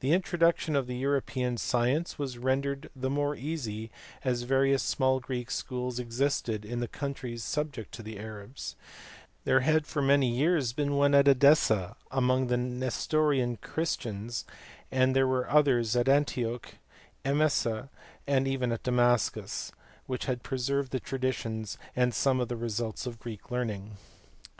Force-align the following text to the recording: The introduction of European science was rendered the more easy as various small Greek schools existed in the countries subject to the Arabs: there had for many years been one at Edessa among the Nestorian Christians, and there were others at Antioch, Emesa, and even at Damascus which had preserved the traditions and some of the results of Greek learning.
The 0.00 0.12
introduction 0.12 0.74
of 0.74 0.90
European 0.90 1.56
science 1.56 2.18
was 2.18 2.36
rendered 2.36 2.90
the 2.96 3.08
more 3.08 3.36
easy 3.36 3.92
as 4.24 4.42
various 4.42 4.82
small 4.82 5.20
Greek 5.20 5.52
schools 5.52 6.00
existed 6.00 6.64
in 6.64 6.80
the 6.80 6.88
countries 6.88 7.44
subject 7.44 7.92
to 7.92 8.02
the 8.02 8.18
Arabs: 8.18 8.74
there 9.44 9.60
had 9.60 9.86
for 9.86 10.02
many 10.02 10.26
years 10.28 10.72
been 10.72 10.96
one 10.96 11.14
at 11.14 11.28
Edessa 11.28 11.94
among 12.10 12.48
the 12.48 12.56
Nestorian 12.56 13.56
Christians, 13.58 14.44
and 14.90 15.14
there 15.14 15.28
were 15.28 15.48
others 15.48 15.94
at 15.94 16.08
Antioch, 16.08 16.74
Emesa, 17.24 17.88
and 18.26 18.48
even 18.48 18.72
at 18.72 18.82
Damascus 18.82 19.70
which 20.06 20.24
had 20.24 20.42
preserved 20.42 20.90
the 20.90 20.98
traditions 20.98 21.78
and 21.94 22.12
some 22.12 22.40
of 22.40 22.48
the 22.48 22.56
results 22.56 23.06
of 23.06 23.20
Greek 23.20 23.52
learning. 23.52 23.96